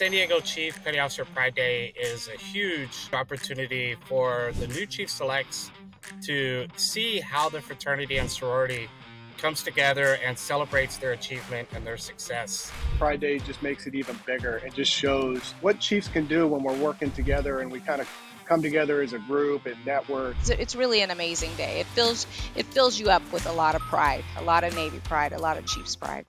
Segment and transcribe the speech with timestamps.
[0.00, 5.10] San Diego Chief Petty Officer Pride Day is a huge opportunity for the new Chief
[5.10, 5.70] Selects
[6.22, 8.88] to see how the fraternity and sorority
[9.36, 12.72] comes together and celebrates their achievement and their success.
[12.96, 16.62] Pride Day just makes it even bigger and just shows what Chiefs can do when
[16.62, 18.08] we're working together and we kind of
[18.46, 20.34] come together as a group and network.
[20.48, 21.78] It's really an amazing day.
[21.78, 22.26] It fills
[22.56, 25.38] it fills you up with a lot of pride, a lot of Navy pride, a
[25.38, 26.24] lot of Chiefs pride.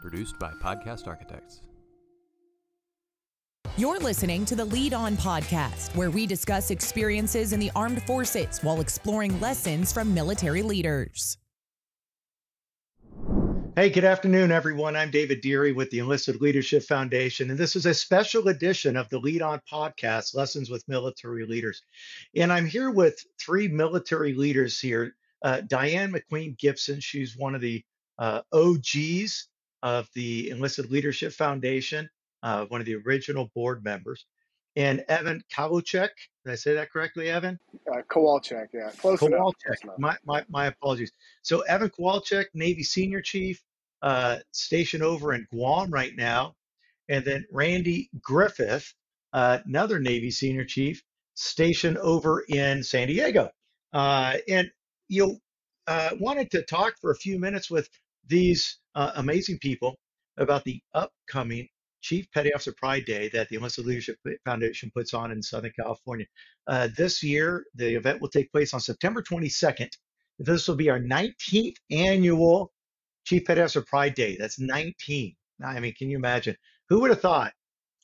[0.00, 1.63] Produced by Podcast Architects.
[3.76, 8.60] You're listening to the Lead On podcast, where we discuss experiences in the armed forces
[8.62, 11.38] while exploring lessons from military leaders.
[13.74, 14.94] Hey, good afternoon, everyone.
[14.94, 19.08] I'm David Deary with the Enlisted Leadership Foundation, and this is a special edition of
[19.08, 21.82] the Lead On podcast, Lessons with Military Leaders.
[22.36, 25.16] And I'm here with three military leaders here.
[25.42, 27.82] Uh, Diane McQueen Gipson, she's one of the
[28.20, 29.48] uh, OGs
[29.82, 32.08] of the Enlisted Leadership Foundation
[32.44, 34.26] uh, one of the original board members,
[34.76, 36.10] and Evan Kowalczyk.
[36.44, 37.58] Did I say that correctly, Evan?
[37.90, 39.54] Uh, Kowalczyk, yeah, close enough.
[39.98, 41.10] My, my, my apologies.
[41.42, 43.60] So Evan Kowalczyk, Navy Senior Chief,
[44.02, 46.54] uh, stationed over in Guam right now,
[47.08, 48.92] and then Randy Griffith,
[49.32, 51.02] uh, another Navy Senior Chief,
[51.34, 53.48] stationed over in San Diego.
[53.92, 54.70] Uh, and
[55.08, 55.38] you know,
[55.86, 57.88] uh, wanted to talk for a few minutes with
[58.26, 59.96] these uh, amazing people
[60.36, 61.68] about the upcoming
[62.04, 66.26] Chief Petty Officer Pride Day that the Enlisted Leadership Foundation puts on in Southern California.
[66.66, 69.88] Uh, this year, the event will take place on September 22nd.
[70.38, 72.74] This will be our 19th annual
[73.24, 74.36] Chief Petty Officer Pride Day.
[74.36, 75.34] That's 19.
[75.64, 76.56] I mean, can you imagine?
[76.90, 77.54] Who would have thought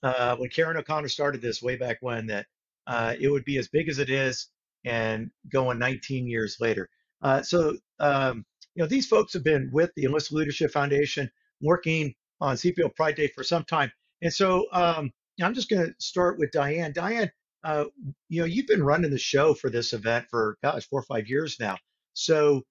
[0.03, 2.47] uh, when Karen O'Connor started this way back when that
[2.87, 4.49] uh, it would be as big as it is
[4.87, 6.89] and going 19 years later?
[7.21, 12.15] Uh, so, um, you know, these folks have been with the Enlisted Leadership Foundation working
[12.41, 13.93] on CPO Pride Day for some time.
[14.23, 16.93] And so um, I'm just going to start with Diane.
[16.93, 17.31] Diane,
[17.65, 17.85] uh,
[18.29, 21.29] you know, you've been running the show for this event for, gosh, four or five
[21.29, 21.77] years now.
[22.15, 22.63] So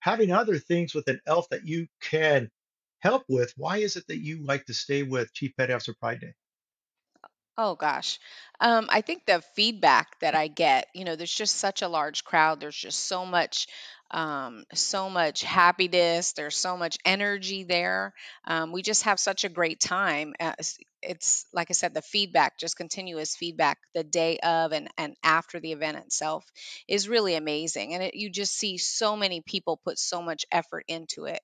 [0.00, 2.50] having other things with an elf that you can
[3.00, 6.20] help with, why is it that you like to stay with Chief Petty Officer Pride
[6.20, 6.34] Day?
[7.58, 8.18] Oh gosh.
[8.58, 12.24] Um, I think the feedback that I get, you know, there's just such a large
[12.24, 12.58] crowd.
[12.58, 13.66] There's just so much
[14.10, 16.32] um, so much happiness.
[16.32, 18.12] There's so much energy there.
[18.44, 20.34] Um, we just have such a great time.
[20.40, 24.88] Uh, it's, it's like I said, the feedback, just continuous feedback, the day of and
[24.98, 26.44] and after the event itself
[26.88, 27.94] is really amazing.
[27.94, 31.40] And it, you just see so many people put so much effort into it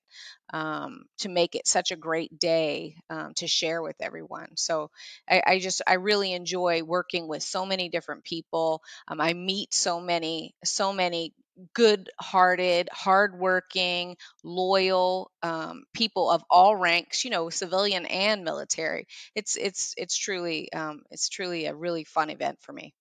[0.53, 4.49] um, to make it such a great day um, to share with everyone.
[4.55, 4.91] So
[5.29, 8.81] I, I just I really enjoy working with so many different people.
[9.07, 11.33] Um, I meet so many so many
[11.73, 17.25] good-hearted, hardworking, loyal um, people of all ranks.
[17.25, 19.07] You know, civilian and military.
[19.35, 22.93] It's it's it's truly um, it's truly a really fun event for me.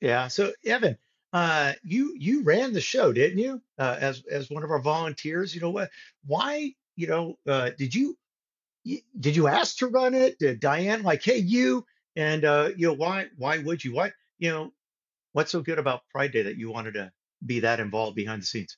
[0.00, 0.28] Yeah.
[0.28, 0.98] So Evan,
[1.32, 3.60] uh, you you ran the show, didn't you?
[3.78, 5.54] Uh, as as one of our volunteers.
[5.54, 5.90] You know what?
[6.26, 6.74] Why?
[6.96, 8.16] You know, uh, did you
[9.18, 10.38] did you ask to run it?
[10.38, 11.84] Did Diane like, hey, you?
[12.14, 13.94] And uh, you know, why why would you?
[13.94, 14.72] Why you know,
[15.32, 17.12] what's so good about Pride Day that you wanted to
[17.44, 18.76] be that involved behind the scenes?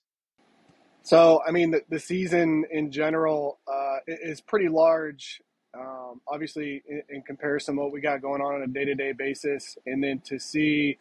[1.03, 5.41] So, I mean, the, the season in general uh, is pretty large.
[5.73, 8.95] Um, obviously, in, in, comparison to what we got going on on a day to
[8.95, 10.99] day basis, and then to see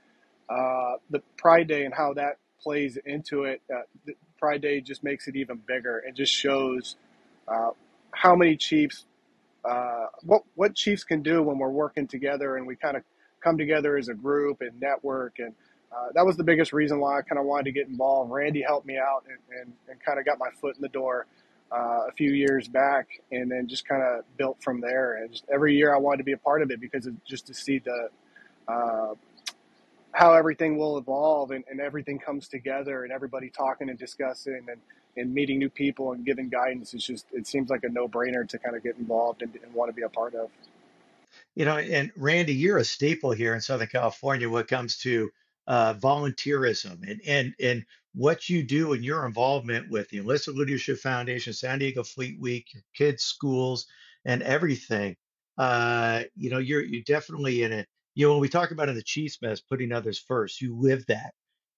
[0.49, 3.81] uh, the Pride Day and how that plays into it, uh,
[4.39, 6.95] Pride Day just makes it even bigger and just shows
[7.47, 7.71] uh,
[8.11, 9.05] how many Chiefs,
[9.65, 13.03] uh, what what Chiefs can do when we're working together and we kind of
[13.43, 15.53] come together as a group and network and
[15.91, 18.31] uh, that was the biggest reason why I kind of wanted to get involved.
[18.31, 21.25] Randy helped me out and, and, and kind of got my foot in the door
[21.71, 25.15] uh, a few years back, and then just kind of built from there.
[25.17, 27.47] And just every year I wanted to be a part of it because of, just
[27.47, 28.09] to see the
[28.67, 29.13] uh,
[30.11, 34.79] how everything will evolve and, and everything comes together and everybody talking and discussing and,
[35.15, 36.93] and meeting new people and giving guidance.
[36.93, 39.73] It's just it seems like a no brainer to kind of get involved and, and
[39.73, 40.49] want to be a part of.
[41.55, 45.29] You know, and Randy, you're a staple here in Southern California when it comes to
[45.67, 50.97] uh, volunteerism and and and what you do and your involvement with the Enlisted Leadership
[50.97, 53.85] Foundation, San Diego Fleet Week, your kids' schools,
[54.25, 55.15] and everything.
[55.57, 57.87] Uh, you know, you're you're definitely in it.
[58.15, 61.05] You know, when we talk about in the Chiefs mess, putting others first, you live
[61.07, 61.33] that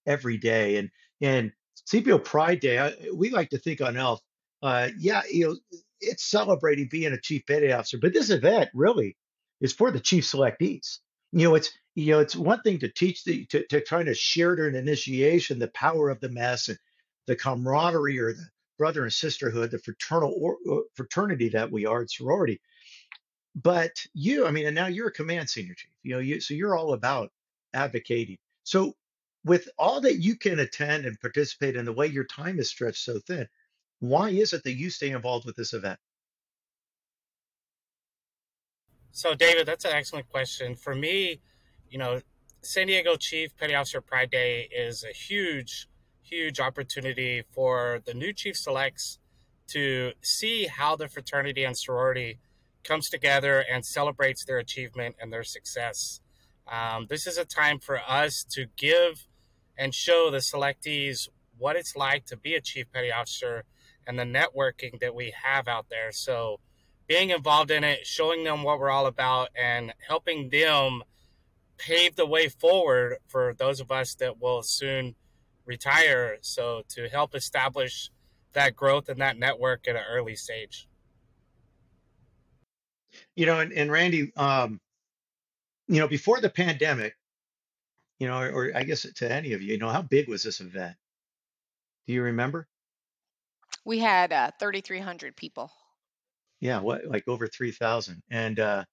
[0.05, 0.77] every day.
[0.77, 0.89] And
[1.21, 1.51] and
[1.91, 4.19] CPO Pride Day, I, we like to think on ELF.
[4.61, 9.15] Uh, yeah, you know, it's celebrating being a chief petty officer, but this event really
[9.61, 10.99] is for the chief selectees.
[11.31, 14.17] You know, it's you know, it's one thing to teach the to, to kind of
[14.17, 16.77] share during initiation the power of the mess and
[17.27, 18.47] the camaraderie or the
[18.77, 22.61] brother and sisterhood, the fraternal or, or fraternity that we are, at sorority.
[23.55, 26.53] but you, I mean, and now you're a command senior chief, you know, you, so
[26.53, 27.31] you're all about
[27.73, 28.37] advocating.
[28.63, 28.95] So
[29.43, 33.03] with all that you can attend and participate in the way your time is stretched
[33.03, 33.47] so thin,
[33.99, 35.99] why is it that you stay involved with this event?
[39.11, 40.75] So, David, that's an excellent question.
[40.75, 41.41] For me,
[41.89, 42.21] you know,
[42.61, 45.87] San Diego Chief Petty Officer Pride Day is a huge,
[46.21, 49.19] huge opportunity for the new chief selects
[49.67, 52.39] to see how the fraternity and sorority
[52.83, 56.21] comes together and celebrates their achievement and their success.
[56.67, 59.27] Um, this is a time for us to give
[59.77, 63.63] and show the selectees what it's like to be a chief petty officer
[64.05, 66.11] and the networking that we have out there.
[66.11, 66.59] So,
[67.07, 71.01] being involved in it, showing them what we're all about, and helping them
[71.79, 75.15] pave the way forward for those of us that will soon
[75.65, 76.37] retire.
[76.41, 78.11] So, to help establish
[78.53, 80.87] that growth and that network at an early stage.
[83.35, 84.79] You know, and, and Randy, um,
[85.87, 87.15] you know, before the pandemic,
[88.19, 90.43] you know, or, or I guess to any of you, you know, how big was
[90.43, 90.95] this event?
[92.05, 92.67] Do you remember?
[93.85, 95.71] We had uh, 3,300 people.
[96.59, 98.21] Yeah, what like over 3,000.
[98.29, 98.83] And uh,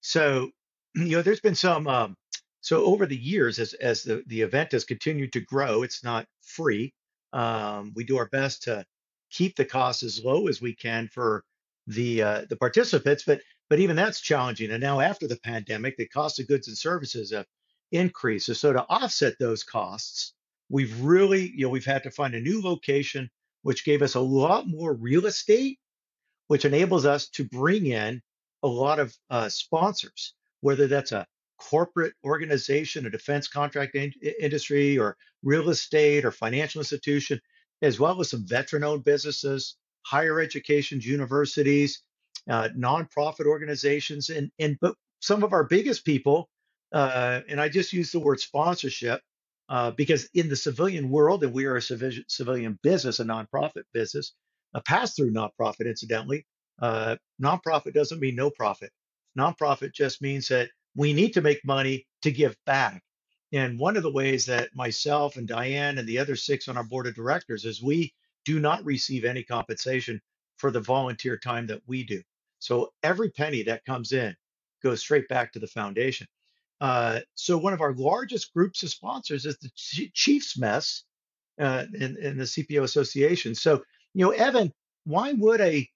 [0.00, 0.50] so,
[0.96, 2.16] you know, there's been some um,
[2.60, 6.26] so over the years as as the the event has continued to grow, it's not
[6.42, 6.92] free.
[7.32, 8.84] Um, we do our best to
[9.30, 11.44] keep the costs as low as we can for
[11.86, 14.70] the uh, the participants, but but even that's challenging.
[14.70, 17.46] And now after the pandemic, the cost of goods and services have
[17.92, 18.54] increased.
[18.54, 20.34] So to offset those costs,
[20.68, 23.30] we've really, you know, we've had to find a new location,
[23.62, 25.78] which gave us a lot more real estate,
[26.48, 28.22] which enables us to bring in
[28.62, 30.34] a lot of uh, sponsors,
[30.66, 31.24] whether that's a
[31.58, 37.40] corporate organization, a defense contract in- industry, or real estate or financial institution,
[37.82, 42.02] as well as some veteran-owned businesses, higher educations, universities,
[42.50, 46.48] uh, nonprofit organizations, and and but some of our biggest people,
[46.92, 49.20] uh, and I just use the word sponsorship
[49.68, 53.84] uh, because in the civilian world, and we are a civilian civilian business, a nonprofit
[53.94, 54.34] business,
[54.74, 56.44] a pass-through nonprofit, incidentally.
[56.82, 58.90] Uh, nonprofit doesn't mean no profit.
[59.36, 63.02] Nonprofit just means that we need to make money to give back.
[63.52, 66.84] And one of the ways that myself and Diane and the other six on our
[66.84, 68.12] board of directors is we
[68.44, 70.20] do not receive any compensation
[70.56, 72.22] for the volunteer time that we do.
[72.58, 74.34] So every penny that comes in
[74.82, 76.26] goes straight back to the foundation.
[76.80, 79.70] Uh, so one of our largest groups of sponsors is the
[80.14, 81.04] Chiefs Mess
[81.60, 83.54] uh, in, in the CPO Association.
[83.54, 83.82] So
[84.14, 84.72] you know, Evan,
[85.04, 85.86] why would a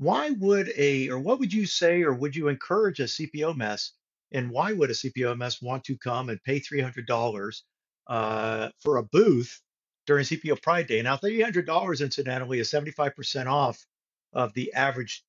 [0.00, 3.92] why would a or what would you say or would you encourage a CPO mess
[4.32, 7.62] and why would a CPO mess want to come and pay $300
[8.06, 9.60] uh, for a booth
[10.06, 11.02] during CPO Pride Day?
[11.02, 13.84] Now, $300 incidentally is 75% off
[14.32, 15.22] of the average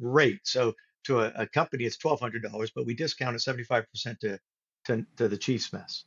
[0.00, 0.40] rate.
[0.42, 0.74] So
[1.04, 4.40] to a, a company, it's $1,200, but we discount it 75% to,
[4.86, 6.04] to, to the Chiefs mess.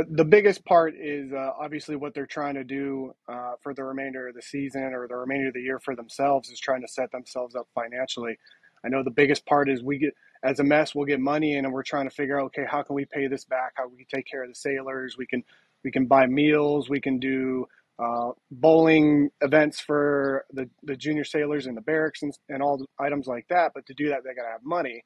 [0.00, 3.84] But the biggest part is uh, obviously what they're trying to do uh, for the
[3.84, 6.88] remainder of the season or the remainder of the year for themselves is trying to
[6.88, 8.38] set themselves up financially.
[8.82, 11.66] I know the biggest part is we get as a mess we'll get money in
[11.66, 13.72] and we're trying to figure out okay how can we pay this back?
[13.74, 15.18] How we can take care of the sailors?
[15.18, 15.44] We can
[15.84, 16.88] we can buy meals.
[16.88, 17.66] We can do
[17.98, 22.86] uh, bowling events for the, the junior sailors in the barracks and, and all the
[22.98, 23.72] items like that.
[23.74, 25.04] But to do that they got to have money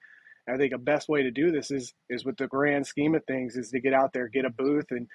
[0.48, 3.24] i think the best way to do this is is with the grand scheme of
[3.26, 5.06] things is to get out there get a booth and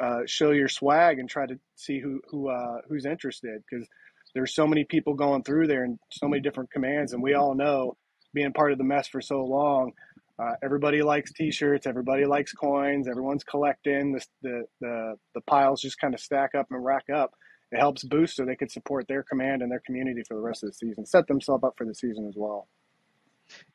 [0.00, 3.62] uh, show your swag and try to see who who uh, who's interested.
[3.68, 3.86] Because
[4.34, 7.54] there's so many people going through there and so many different commands and we all
[7.54, 7.96] know
[8.32, 9.92] being part of the mess for so long
[10.40, 16.00] uh, everybody likes t-shirts everybody likes coins everyone's collecting the, the, the, the piles just
[16.00, 17.32] kind of stack up and rack up.
[17.70, 20.64] It helps boost so they could support their command and their community for the rest
[20.64, 22.66] of the season set themselves up for the season as well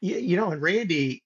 [0.02, 1.24] you, you know and randy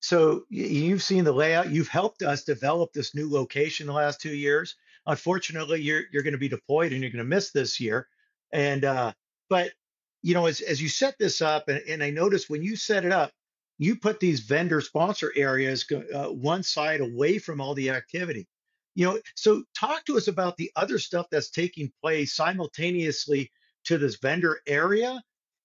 [0.00, 4.34] so you've seen the layout you've helped us develop this new location the last two
[4.34, 8.08] years unfortunately you're, you're going to be deployed and you're going to miss this year
[8.52, 9.12] and uh,
[9.48, 9.72] but
[10.22, 13.04] you know, as as you set this up, and, and I noticed when you set
[13.04, 13.32] it up,
[13.78, 18.46] you put these vendor sponsor areas uh, one side away from all the activity.
[18.94, 23.50] You know, so talk to us about the other stuff that's taking place simultaneously
[23.84, 25.20] to this vendor area,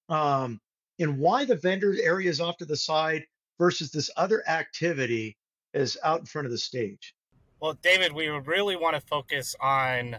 [0.10, 0.60] um,
[1.00, 3.26] and why the vendor area is off to the side
[3.58, 5.38] versus this other activity
[5.74, 7.16] is out in front of the stage.
[7.60, 10.18] Well, David, we really want to focus on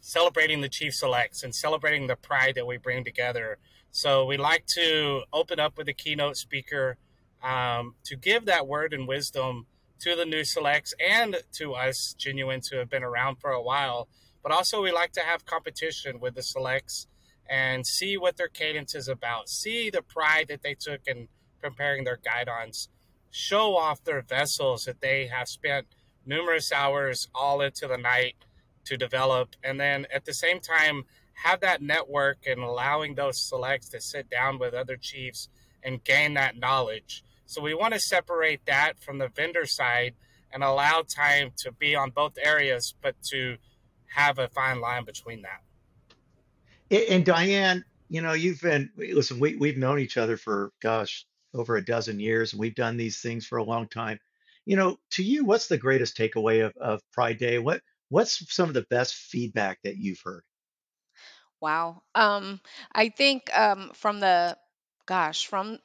[0.00, 3.58] celebrating the Chief Selects and celebrating the pride that we bring together.
[3.90, 6.96] So we like to open up with a keynote speaker
[7.42, 9.66] um, to give that word and wisdom
[10.00, 14.08] to the new selects and to us genuines who have been around for a while.
[14.42, 17.06] But also, we like to have competition with the selects
[17.50, 21.26] and see what their cadence is about, see the pride that they took in
[21.60, 22.88] preparing their guidons,
[23.30, 25.86] show off their vessels that they have spent
[26.24, 28.36] numerous hours all into the night
[28.84, 31.02] to develop, and then at the same time
[31.42, 35.48] have that network and allowing those selects to sit down with other chiefs
[35.82, 37.24] and gain that knowledge.
[37.46, 40.14] So we want to separate that from the vendor side
[40.52, 43.56] and allow time to be on both areas, but to
[44.14, 45.62] have a fine line between that.
[46.90, 51.76] And Diane, you know, you've been, listen, we, we've known each other for, gosh, over
[51.76, 54.18] a dozen years, and we've done these things for a long time.
[54.66, 57.58] You know, to you, what's the greatest takeaway of, of Pride Day?
[57.58, 57.80] What
[58.10, 60.42] What's some of the best feedback that you've heard?
[61.60, 62.02] Wow.
[62.14, 62.60] Um,
[62.92, 64.56] I think um, from the,
[65.06, 65.78] gosh, from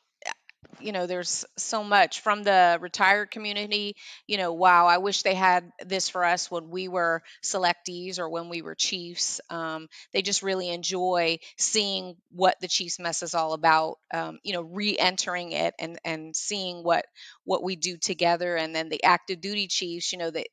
[0.80, 3.96] you know, there's so much from the retired community.
[4.28, 8.30] You know, wow, I wish they had this for us when we were selectees or
[8.30, 9.42] when we were chiefs.
[9.50, 13.98] Um, they just really enjoy seeing what the Chiefs mess is all about.
[14.14, 17.06] Um, you know, re-entering it and and seeing what
[17.44, 20.12] what we do together, and then the active duty chiefs.
[20.12, 20.48] You know, that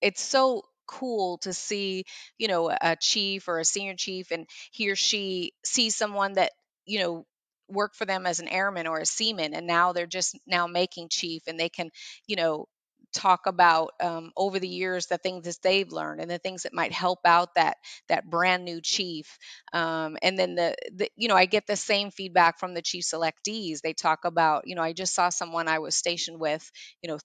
[0.00, 2.04] it's so cool to see
[2.38, 6.52] you know a chief or a senior chief and he or she sees someone that
[6.84, 7.26] you know
[7.74, 11.08] work for them as an airman or a seaman and now they're just now making
[11.08, 11.90] chief and they can
[12.26, 12.66] you know
[13.12, 16.72] talk about um, over the years the things that they've learned and the things that
[16.74, 17.76] might help out that
[18.08, 19.38] that brand new chief.
[19.72, 23.04] Um, and then the, the you know i get the same feedback from the chief
[23.04, 23.80] selectees.
[23.82, 26.68] They talk about you know i just saw someone i was stationed with
[27.02, 27.18] you know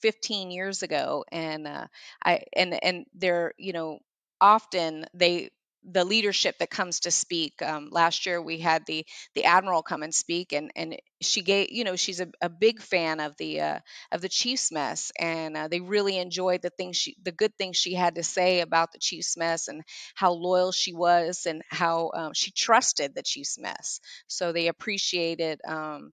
[0.00, 1.86] 15 years ago and uh,
[2.24, 3.98] i and and they're you know
[4.40, 5.50] often they
[5.90, 7.60] the leadership that comes to speak.
[7.62, 11.68] Um, last year we had the the admiral come and speak, and and she gave
[11.70, 13.78] you know she's a, a big fan of the uh,
[14.12, 17.76] of the Chiefs mess, and uh, they really enjoyed the things she the good things
[17.76, 19.82] she had to say about the Chiefs mess and
[20.14, 24.00] how loyal she was and how um, she trusted the Chiefs mess.
[24.26, 26.12] So they appreciated um,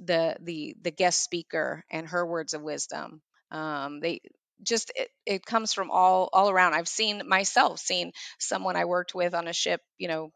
[0.00, 3.22] the the the guest speaker and her words of wisdom.
[3.50, 4.20] Um, they
[4.62, 6.74] just it, it comes from all all around.
[6.74, 10.32] I've seen myself seen someone i worked with on a ship you know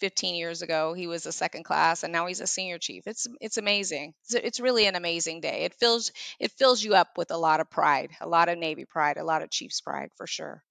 [0.00, 3.06] 15 years ago he was a second class and now he's a senior chief.
[3.06, 4.14] It's it's amazing.
[4.24, 5.62] It's, it's really an amazing day.
[5.62, 8.84] It fills it fills you up with a lot of pride a lot of navy
[8.84, 10.62] pride a lot of chiefs pride for sure.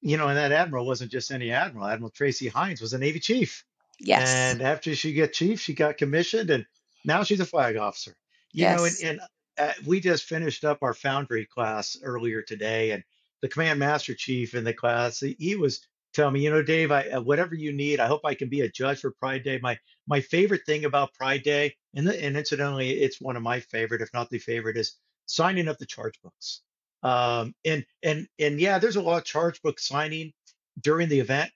[0.00, 1.86] You know, and that admiral wasn't just any admiral.
[1.86, 3.64] Admiral Tracy Hines was a Navy chief.
[3.98, 4.28] yes.
[4.28, 6.66] And after she got chief, she got commissioned, and
[7.04, 8.14] now she's a flag officer.
[8.52, 9.20] You know, and, and
[9.58, 13.02] uh, we just finished up our foundry class earlier today, and
[13.42, 17.08] the command master chief in the class, he, was telling me, you know, Dave, I,
[17.08, 19.58] uh, whatever you need, I hope I can be a judge for Pride Day.
[19.62, 23.60] My my favorite thing about Pride Day, and the, and incidentally, it's one of my
[23.60, 24.96] favorite, if not the favorite, is
[25.26, 26.62] signing up the charge books.
[27.02, 30.32] Um, and and and yeah, there's a lot of charge book signing
[30.80, 31.50] during the event,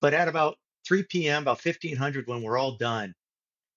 [0.00, 0.56] but at about
[0.86, 3.14] 3 p.m., about 1500, when we're all done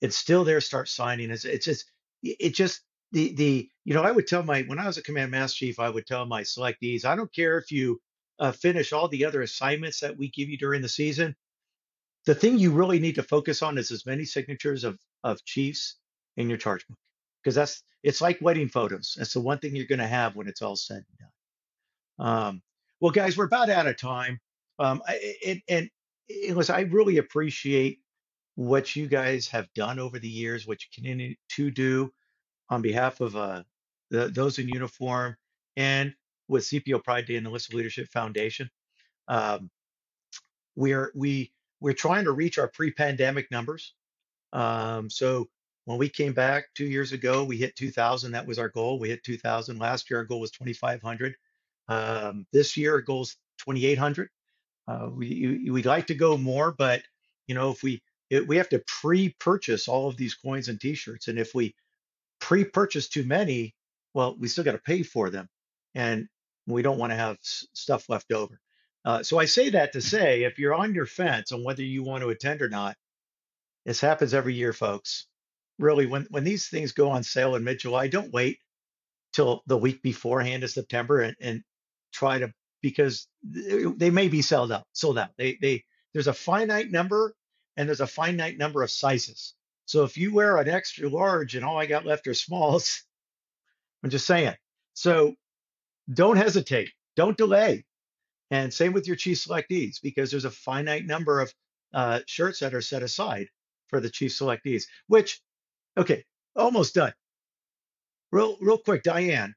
[0.01, 1.85] it's still there start signing it's, it's just
[2.23, 2.81] it just
[3.11, 5.79] the the you know i would tell my when i was a command master chief
[5.79, 7.99] i would tell my selectees i don't care if you
[8.41, 11.35] uh, finish all the other assignments that we give you during the season.
[12.25, 15.97] The thing you really need to focus on is as many signatures of of chiefs
[16.37, 16.97] in your charge book.
[17.41, 19.13] Because that's it's like wedding photos.
[19.17, 22.27] That's the one thing you're going to have when it's all said and done.
[22.27, 22.61] Um,
[22.99, 24.39] well guys we're about out of time.
[24.79, 25.89] Um, I, and, and
[26.27, 27.99] it was i really appreciate
[28.55, 32.11] what you guys have done over the years, what you continue to do
[32.71, 33.61] on behalf of uh,
[34.09, 35.35] the, those in uniform
[35.75, 36.15] and
[36.47, 38.69] with CPO Pride Day and the Enlisted Leadership Foundation.
[39.27, 39.69] Um,
[40.75, 41.51] we're we
[41.81, 43.93] we're trying to reach our pre-pandemic numbers.
[44.53, 45.49] Um, so
[45.85, 48.31] when we came back two years ago, we hit 2,000.
[48.31, 48.99] That was our goal.
[48.99, 50.19] We hit 2,000 last year.
[50.19, 51.35] Our goal was 2,500.
[51.87, 54.29] Um, this year, our goal is 2,800.
[54.87, 57.01] Uh, we we'd like to go more, but
[57.47, 61.27] you know if we it, we have to pre-purchase all of these coins and T-shirts,
[61.27, 61.75] and if we
[62.51, 63.73] pre-purchase too many,
[64.13, 65.47] well, we still got to pay for them,
[65.95, 66.27] and
[66.67, 68.59] we don't want to have s- stuff left over.
[69.05, 72.03] Uh, so I say that to say, if you're on your fence on whether you
[72.03, 72.97] want to attend or not,
[73.85, 75.27] this happens every year, folks.
[75.79, 78.59] Really, when when these things go on sale in mid-July, don't wait
[79.33, 81.63] till the week beforehand of September and, and
[82.13, 84.83] try to because they may be sold out.
[84.91, 85.29] Sold out.
[85.37, 87.33] They they there's a finite number
[87.77, 89.55] and there's a finite number of sizes.
[89.91, 93.03] So if you wear an extra large and all I got left are smalls,
[94.03, 94.55] I'm just saying.
[94.93, 95.35] So
[96.09, 96.93] don't hesitate.
[97.17, 97.83] Don't delay.
[98.51, 101.53] And same with your chief selectees because there's a finite number of
[101.93, 103.47] uh, shirts that are set aside
[103.89, 104.85] for the chief selectees.
[105.07, 105.41] Which,
[105.97, 106.23] okay,
[106.55, 107.13] almost done.
[108.31, 109.53] Real, real quick, Diane,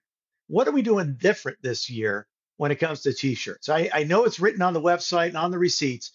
[0.49, 2.27] what are we doing different this year
[2.57, 3.69] when it comes to t-shirts?
[3.69, 6.11] I, I know it's written on the website and on the receipts,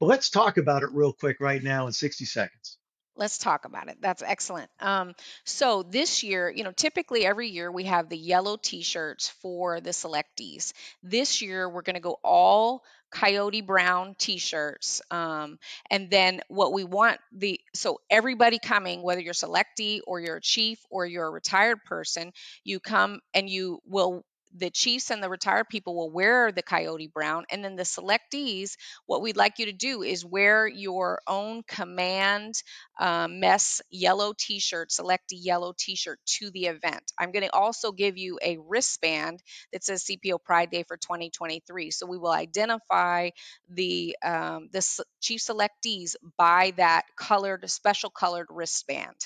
[0.00, 2.78] but let's talk about it real quick right now in 60 seconds.
[3.16, 3.98] Let's talk about it.
[4.00, 4.68] That's excellent.
[4.80, 9.80] Um, so this year, you know, typically every year we have the yellow T-shirts for
[9.80, 10.72] the selectees.
[11.02, 16.82] This year we're going to go all coyote brown T-shirts, um, and then what we
[16.82, 21.30] want the so everybody coming, whether you're selectee or you're a chief or you're a
[21.30, 22.32] retired person,
[22.64, 27.08] you come and you will the chiefs and the retired people will wear the coyote
[27.08, 31.62] brown and then the selectees what we'd like you to do is wear your own
[31.66, 32.54] command
[32.98, 37.12] um, mess yellow t-shirt select a yellow t-shirt to the event.
[37.18, 39.42] I'm going to also give you a wristband
[39.72, 43.30] that says cpo pride day for 2023 so we will identify
[43.68, 49.16] the um, the chief selectees by that colored special colored wristband.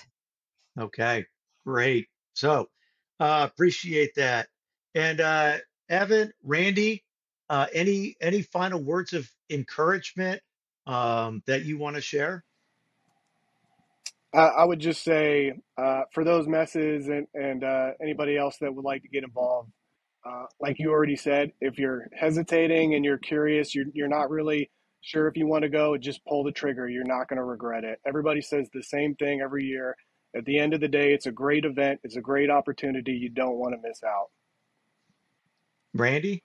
[0.78, 1.26] Okay
[1.68, 2.08] great.
[2.32, 2.68] So
[3.20, 4.48] uh, appreciate that
[4.98, 7.04] and uh, Evan, Randy,
[7.48, 10.40] uh, any any final words of encouragement
[10.86, 12.44] um, that you want to share?
[14.34, 18.84] I would just say uh, for those messes and, and uh, anybody else that would
[18.84, 19.70] like to get involved,
[20.24, 24.70] uh, like you already said, if you're hesitating and you're curious, you're, you're not really
[25.00, 26.86] sure if you want to go, just pull the trigger.
[26.88, 28.00] You're not going to regret it.
[28.06, 29.96] Everybody says the same thing every year.
[30.36, 33.12] At the end of the day, it's a great event, it's a great opportunity.
[33.12, 34.26] You don't want to miss out.
[35.94, 36.42] Randy?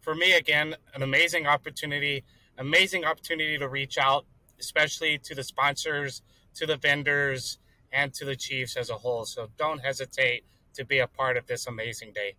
[0.00, 2.24] For me, again, an amazing opportunity,
[2.56, 4.26] amazing opportunity to reach out,
[4.58, 6.22] especially to the sponsors,
[6.54, 7.58] to the vendors,
[7.92, 9.24] and to the Chiefs as a whole.
[9.24, 12.34] So don't hesitate to be a part of this amazing day.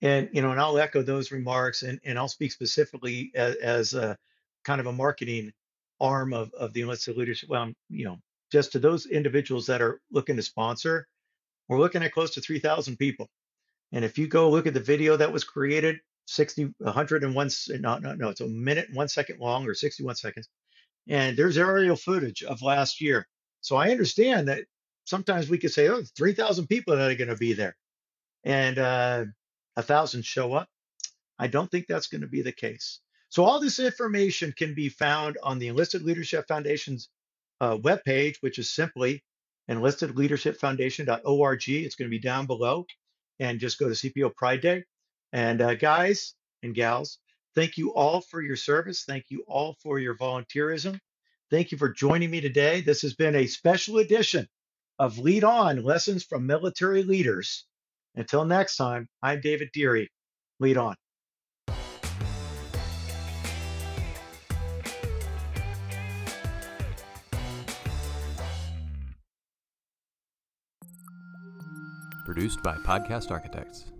[0.00, 3.94] And you know, and I'll echo those remarks, and, and I'll speak specifically as, as
[3.94, 4.16] a
[4.64, 5.52] kind of a marketing
[6.00, 7.48] arm of, of the enlisted leadership.
[7.48, 8.18] Well, you know,
[8.50, 11.06] just to those individuals that are looking to sponsor,
[11.68, 13.28] we're looking at close to 3,000 people
[13.92, 18.14] and if you go look at the video that was created, 60, 101, no, no,
[18.14, 20.48] no, it's a minute, one second long or 61 seconds.
[21.08, 23.26] And there's aerial footage of last year.
[23.60, 24.64] So I understand that
[25.04, 27.76] sometimes we could say, oh, 3,000 people that are going to be there
[28.44, 29.24] and uh,
[29.76, 30.68] a thousand show up.
[31.38, 33.00] I don't think that's going to be the case.
[33.28, 37.08] So all this information can be found on the Enlisted Leadership Foundation's
[37.60, 39.22] uh, webpage, which is simply
[39.70, 41.68] enlistedleadershipfoundation.org.
[41.68, 42.86] It's going to be down below
[43.42, 44.84] and just go to CPO Pride Day.
[45.32, 47.18] And uh, guys and gals,
[47.56, 49.04] thank you all for your service.
[49.04, 50.98] Thank you all for your volunteerism.
[51.50, 52.80] Thank you for joining me today.
[52.82, 54.46] This has been a special edition
[55.00, 57.66] of Lead On Lessons from Military Leaders.
[58.14, 60.08] Until next time, I'm David Deary.
[60.60, 60.94] Lead on.
[72.32, 73.91] Produced by Podcast Architects.